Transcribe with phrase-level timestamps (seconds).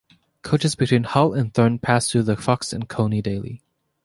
[0.41, 3.61] Coaches between Hull and Thorne passed through The Fox and Coney daily.